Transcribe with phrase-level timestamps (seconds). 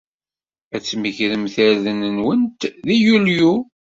[0.75, 3.53] Ad tmegremt irden-nwent deg Yulyu.